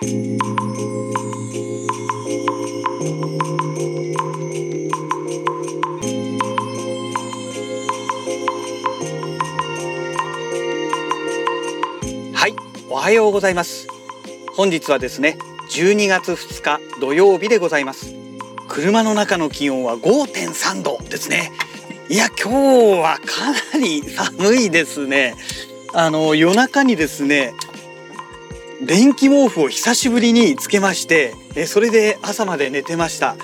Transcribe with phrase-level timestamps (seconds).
[0.00, 0.04] は
[12.46, 12.54] い
[12.88, 13.88] おはようございます。
[14.56, 15.36] 本日はですね
[15.70, 18.14] 12月2日土曜日でございます。
[18.68, 21.50] 車の中の気温は5.3度ですね。
[22.08, 25.34] いや今日はかなり寒いですね。
[25.92, 27.52] あの夜中にですね
[28.82, 33.32] 電気毛布を久しぶりにつけましてえそれで朝まで寝てました。
[33.32, 33.40] うん。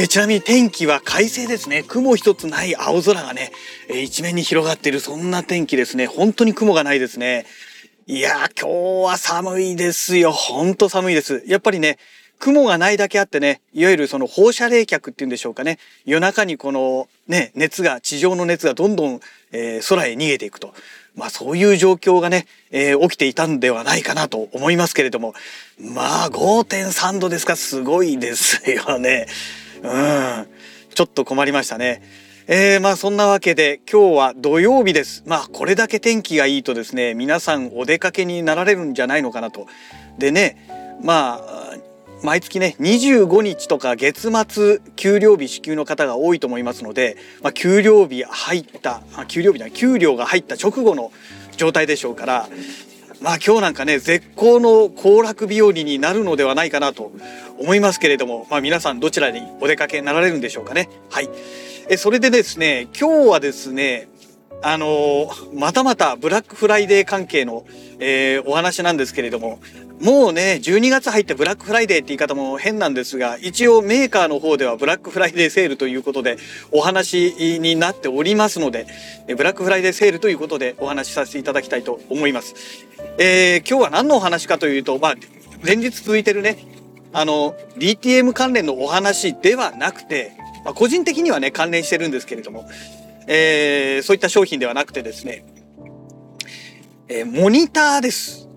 [0.00, 1.84] えちなみに天気は快晴ですね。
[1.86, 3.52] 雲一つない青空がね、
[3.88, 6.06] え一面に広がっているそんな天気ですね。
[6.06, 7.44] 本当に雲がないですね。
[8.06, 10.32] いや今日は寒いですよ。
[10.32, 11.42] ほんと寒いです。
[11.46, 11.98] やっぱりね
[12.38, 15.78] 雲がないだけあってね、いわゆるその放射冷却っていうんでしょうかね。
[16.04, 19.20] 夜中にこのね、熱が、地上の熱がどんどん、
[19.52, 20.74] えー、空へ逃げていくと。
[21.14, 25.34] まあそういう状況がね、えー、起きていたんではないかなと思いますけれども。
[25.78, 29.26] まあ5.3度ですか、すごいですよね。
[29.82, 30.46] うん。
[30.94, 32.02] ちょっと困りましたね。
[32.46, 35.22] えー、まあそんなわけで今日は土曜日です。
[35.26, 39.66] まあこれだけ天気がいいとですね、皆さんお出かけになられるんじゃないのかなと。
[40.18, 41.76] でね、まあ
[42.24, 51.12] 毎月ね25日とか月末給料日支給の方が多いと思いますので、まあ、給料日入った給料日だ給料が入った直後の
[51.58, 52.48] 状態でしょうから
[53.20, 57.12] まあ今日なんかね絶好の行楽日和になるのではないかなと
[57.58, 60.88] 思いますけれども、まあ、皆さんどちらにお出かけになられるんでしょうかね。
[61.10, 61.28] はい
[61.90, 64.08] えそれでですね今日はですね
[64.66, 67.66] あの、またまたブラックフライデー関係の、
[67.98, 69.60] えー、お話なんですけれども、
[70.00, 76.36] もうね、12月入ってブラックフライデーって言い方も変なんですが、一応メーカーの方ではブラックフライデーセールということで
[76.72, 78.86] お話になっておりますので、
[79.36, 82.54] ブラックフライデーセールということでお話しさせていただきたいと思います。
[83.18, 85.14] えー、今日は何のお話かというと、まあ、
[85.62, 86.58] 連日続いてるね、
[87.12, 90.32] あの、DTM 関連のお話ではなくて、
[90.64, 92.68] まあ、個人的にはね、関連してるんですけれども、
[93.28, 95.44] えー、そういった商品ではなくてですね、
[97.08, 98.48] えー、モニターです。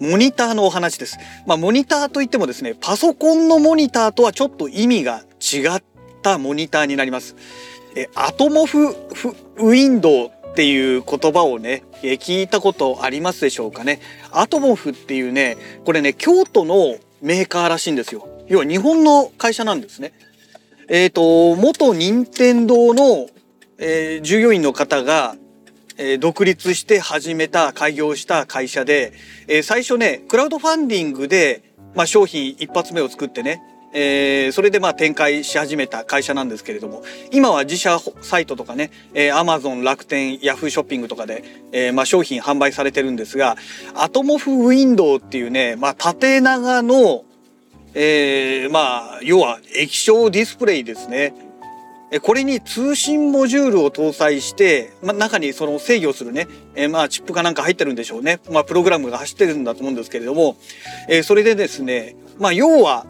[0.00, 1.18] モニターのお話です。
[1.46, 5.82] まあ、モニターといってもですね、パソコンのモニターとはちょっと意味が違っ
[6.22, 7.36] たモニターになります。
[7.96, 14.00] えアトモフウィンドウっていう言葉をね、え聞いたことありますでしょうかね。
[14.32, 18.28] アトモフっていうね、これね、京都のメーカーらしいんですよ。
[18.48, 20.12] 要は日本の会社なんですね。
[20.88, 23.28] えっ、ー、と、元任天堂の
[23.78, 25.36] えー、従業員の方が、
[25.96, 29.12] えー、独立して始めた開業した会社で、
[29.48, 31.62] えー、最初ねクラウドファンディングで、
[31.94, 33.62] まあ、商品一発目を作ってね
[33.96, 43.56] えー、それでまあ展開し始めた会社なんですけれども今は自社サイトとかね、えー、Amazon 楽天ヤフーショッピングとかで、えー、まあ商品販売されてるんですが
[43.94, 47.24] アトモフウィンドウっていうね、まあ、縦長の、
[47.94, 51.32] えー、まあ要は液晶ディスプレイですね。
[52.20, 58.40] これに通信モジュールを搭載して、ま、中にその制御するね、えー、まあチップかなんか入ってるんでしょうね。
[58.50, 60.56] まあプログラムが走ってるんだと思うんですけれども、
[61.08, 63.06] えー、それでですね、まあ要は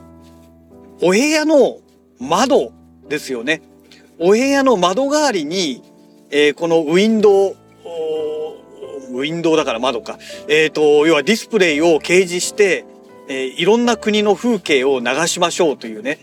[1.03, 1.79] お部屋の
[2.19, 2.73] 窓
[3.09, 3.63] ですよね。
[4.19, 5.83] お部屋の窓代わりに、
[6.31, 7.57] えー、このウィンドウ、
[9.11, 10.19] ウィンドウだから窓か。
[10.49, 12.85] えっ、ー、と、要はディスプレイを掲示して、
[13.29, 16.19] えー、いろんな国の風景を流しましょうというね、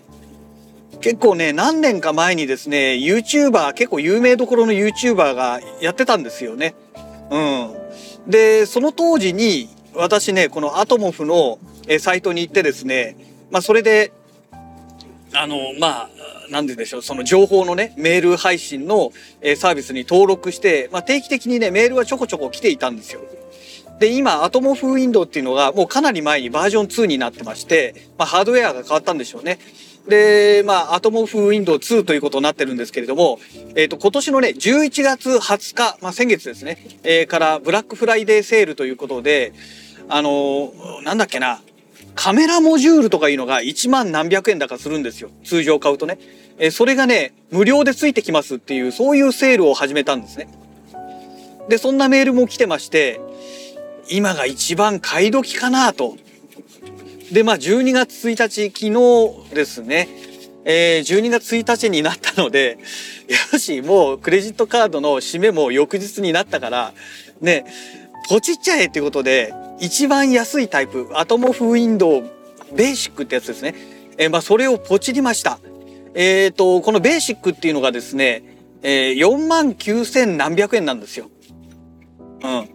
[1.02, 6.76] 結構ね何年か前にですね YouTuber 結構有名どころの YouTuber がやってたんですよね。
[7.30, 7.38] う
[8.28, 11.60] ん、でその当時に私ねこのアトモフの
[12.00, 13.16] サイトに行ってですね、
[13.50, 14.12] まあ、それで
[15.34, 16.10] あのまあ
[16.50, 19.12] 何て言うんでしょうその情報のねメール配信の
[19.56, 23.22] サービスに登録して、まあ、定期的にねメールはちょこちょこ来ていたんですよ。
[24.00, 29.60] で今アトモフウィンドウっていうのがもうかなり前にバージョン2になってまして、まあ、ハードウェアが変わったんでしょうね。
[30.08, 33.40] で、まあ、アトモフウィンドウ2ということになってるんですけれども、
[33.76, 39.54] えっ、ー、と、今年のね、11月20日、まあ、先月ですね、えー、からブラックフライデーセールということで、
[40.10, 41.62] あのー、なんだっけな、
[42.16, 45.30] カメラモジュールとかいうのが1万何百円だかするんですよ。
[45.44, 46.20] 通常買うとね。
[46.58, 50.50] えー、それがね、無料でついてきますっていう、そういうセールを始めたんですね。
[51.70, 53.22] で、そんなメールも来てまして、
[54.10, 56.18] 今が一番買い時かなと。
[57.32, 60.10] で、まあ、12月1日、昨日ですね、
[60.66, 62.78] えー、12月1日になったので、
[63.54, 66.94] よし、もうクレジットカードの締めも翌日になったから、
[67.40, 67.66] ね、
[68.30, 72.24] ポチっちゃえってことで、一番安いタイプ、アトモフウィンドウ
[72.74, 73.76] ベーシックってやつですね。
[74.18, 75.60] えー、まあ、それをポチりました。
[76.14, 78.44] えっ、ー、と、このベーシックっていうのがですね、
[78.84, 81.30] えー、4万9000何百円なんですよ。
[82.44, 82.70] うん。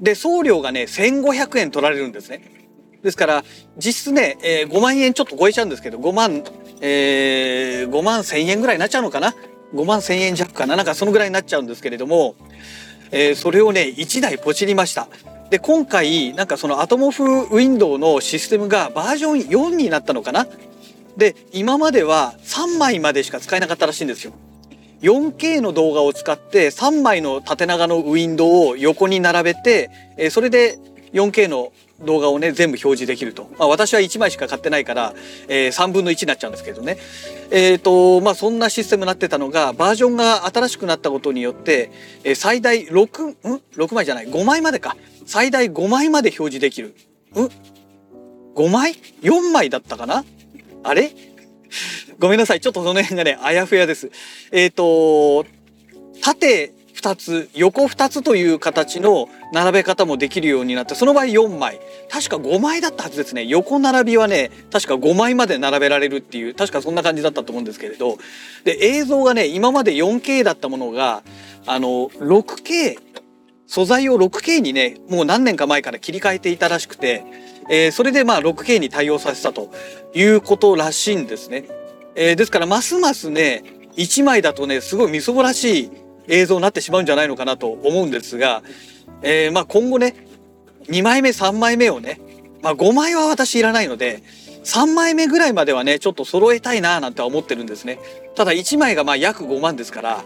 [0.00, 2.59] で、送料がね、1500円取られるんですね。
[3.02, 3.44] ですから
[3.76, 6.44] 実質ね、えー、5万円ちょっと超えちゃうんですけど5万、
[6.80, 9.34] えー、5万1,000円ぐらいになっちゃうのかな
[9.74, 10.76] ？5万1,000円弱かな？
[10.76, 12.34] なんかそのぐらいになっちゃうんですけれども、
[13.10, 15.08] えー、それをね1台ポチりました。
[15.50, 20.46] で今回なんかそのアトモフウィンドウのシステムがバージョン4になったのかな？
[21.16, 24.32] で今までは3枚までしか使えなかったらしいんですよ。
[25.02, 30.78] 4K の動画を使って3枚の縦長のウィンドウを横に並べて、えそれで
[31.12, 31.72] 4K の
[32.04, 35.14] 動画をね全部表示できると、まあ、私は1枚しか買ってないから、
[35.48, 36.98] えー、3分の1になっちゃうんですけどね。
[37.50, 41.90] えっ、ー、とまあそんなシステムになってたのがバージョンが新しくなったことによって、
[42.24, 43.36] えー、最大6ん
[43.76, 44.96] ？6枚じゃない？5枚までか。
[45.26, 46.94] 最大5枚まで表示できる。
[47.34, 47.48] ん
[48.54, 50.24] ？5枚 ?4 枚だったかな？
[50.82, 51.12] あれ？
[52.18, 52.60] ごめんなさい。
[52.60, 54.10] ちょっとその辺がねあやふやです。
[54.52, 55.46] えっ、ー、と
[56.22, 61.80] 縦2つ横2つという形の並べ方もできるようになってその場合4枚。
[62.10, 63.44] 確か5枚だったはずですね。
[63.44, 68.18] 横並びはね確か5枚まで並べられるっていう確かそんな感じだったと思うんですけれど。
[68.64, 71.22] で映像がね今まで 4K だったものが
[71.66, 72.96] あの 6K
[73.66, 77.24] 素材を 6K にねもう何年か前から切り替えていたらしくて、
[77.70, 79.70] えー、それでまあ 6K に対応させたと
[80.14, 81.64] いうことらしいんですね。
[82.16, 83.62] えー、ですからますますね
[83.96, 85.90] 1枚だとねすごいみそぼらしい
[86.30, 88.62] 映像になってしまうんじゃないのかなと思うんですが、
[89.22, 90.26] えー、まあ今後ね
[90.84, 92.20] 2枚目3枚目をね、
[92.62, 94.22] まあ、5枚は私いらないので
[94.64, 97.98] 3枚目ぐらいまではねちょっと揃えたいななんて思ってるんですね。
[98.34, 100.24] ただ1枚がまあ約5万ですから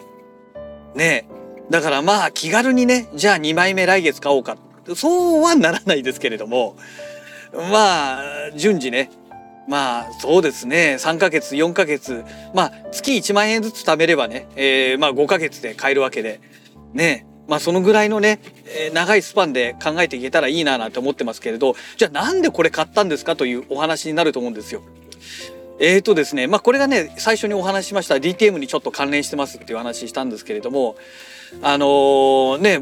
[0.94, 1.28] ね
[1.70, 4.56] だからまあ気軽にねじゃあ2枚目来月買おうか。
[4.94, 6.76] そうはならないですけれども
[7.54, 9.10] まあ順次ね
[9.68, 10.96] まあそうですね。
[10.98, 12.24] 3ヶ月4ヶ月。
[12.54, 16.40] まあ月1万円ずつ貯めればね、えー、まあ5ヶ月で買えるわけで。
[16.92, 17.26] ね。
[17.48, 21.76] まあそのぐらいのね、えー、長いスパンで考えていけたらいいななんて思ってますけれど。
[21.96, 24.82] じゃあなんでこれ買ったんですかというお話になると思うんですよ。
[25.80, 26.46] えーとですね。
[26.46, 30.96] まあこれがね最初にお話ししました DTM にちょっと関連してますっていう話したんですけれども。
[31.62, 32.80] あのー、ね。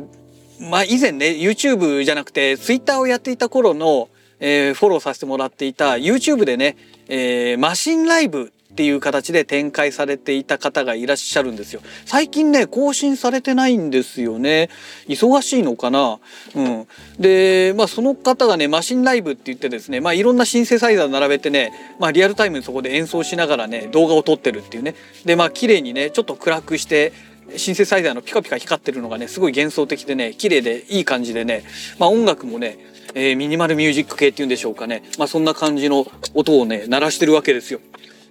[0.60, 4.08] まあ以前ね YouTube じゃなくて Twitter をやっていた頃の
[4.44, 11.82] えー、フォローさせてもらっていた YouTube でね、えー、マシンライブっていう形で展開されていた方がいらっしゃるんですよ。
[12.06, 14.70] 最近ね更新されてないんですよね。
[15.06, 16.18] 忙しいのかな？
[16.54, 16.86] うん。
[17.20, 24.94] で、まあその方がねマシンライブって言ってですね、まあいろんなシンセサイザー並べてね、まあリアルタイムにそこで演奏しながらね動画を撮ってるっていうね。
[25.26, 27.12] でまあ綺麗にねちょっと暗くして
[27.56, 31.64] シンセサイザーのピカピカ光ってるのがねすごい幻想的でね綺麗でいい感じでね、
[31.98, 35.02] まあ、音楽もねえー、ミニマルミュージック系っていうんでしょうかね。
[35.18, 37.80] まあそんな感じの音をね、鳴らしてるわけですよ。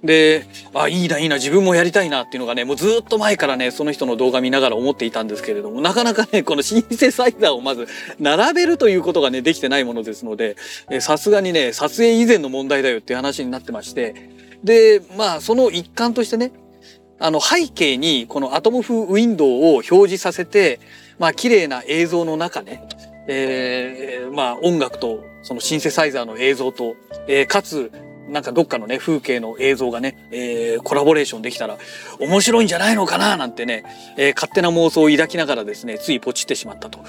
[0.03, 7.87] で、あ、いいな、いいな、自分もやりたいなっていうのがね、もうずっと前からね、その人の動画見ながら思っていたんですけれども、なかなかね、このシンセサイザーをまず
[8.19, 10.55] 並べるということがね、できてないものですので、
[10.99, 14.15] さすがにね、撮影以前の問題だよっていう話になってまして、
[14.63, 16.51] で、まあその一環としてね、
[17.21, 20.79] あの背景にこのアトム風ウィンドウを表示させて、
[21.19, 22.83] まあ綺麗な映像の中ね、
[23.27, 26.95] えー、まあ音楽とそのシンセサイザーの映像と、
[27.27, 27.91] えー、かつ
[28.27, 31.77] なんかどっかのね風景の映像がね、えー、コラボレーションできたら
[32.19, 33.83] 面白いんじゃないのかななんてね、
[34.17, 36.99] えー、勝手な妄想を抱きながらですねついポチってしまったと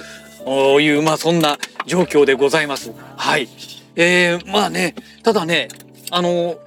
[0.45, 2.93] おいうまあそんな状況でございます。
[3.17, 3.49] はい。
[3.95, 5.69] えー、まあねただね
[6.11, 6.59] あの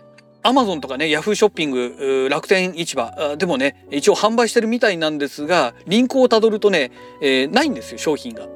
[0.45, 8.47] アマゾンとかね、ヤフーショッピング、楽天市場でもね、一応販売してるみたいなんですが、リンクをたどるとね、えー、ないんですよ、商品が。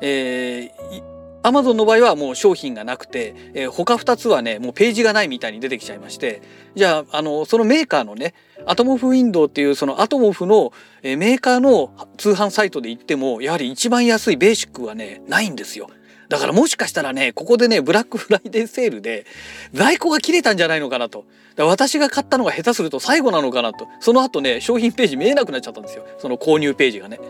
[0.00, 1.02] えー、
[1.42, 6.42] アマゾンの場合はもう商品がなくて、えー、他2つはねもうページがないみたいに出てきちゃいまして
[6.74, 8.34] じゃああのそのメーカーのね
[8.66, 10.72] アトモフウィンドウっていうそのアトモフの、
[11.02, 15.88] えー、メーカーの通販サイトで言ってもやはり一番安いベーシックはねないんですよ。
[16.28, 19.26] だからもしかしたらねここでねブラックフライデーセールで
[19.72, 21.24] 在庫が切れたんじゃないのかなと。
[21.56, 23.86] 私が買ったのが下手すると最後なのかなと。
[24.00, 26.04] その後ね商品ページ見えなくなっちゃったんですよ。
[26.18, 27.20] その購入ページがね。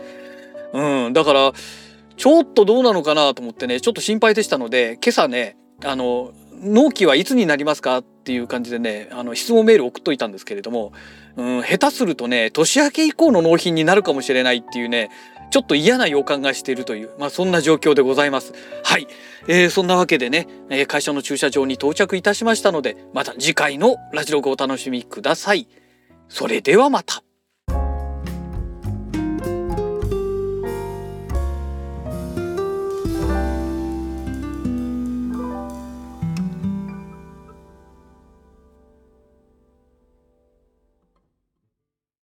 [0.73, 1.13] うん。
[1.13, 1.53] だから
[2.17, 10.93] ちょっとどうなのかなと思ってねちょっと心配でしたので今朝ねあの納期はいつになりますかっていう感じでねあの質問メール送っといたんですけれども、
[11.35, 15.09] うん、下手するとね年明け以降の納品になるかもしれないっていうね
[15.55, 18.51] ちょっと嫌な予感がしているという、まあ、そんな状況でございます。
[18.83, 19.07] はい、
[19.47, 25.69] えー、そんなわけでね、えー、会社の駐車場に到着いたしましたのでまた次回のラジログをお楽しみください。
[26.27, 27.24] それではまた。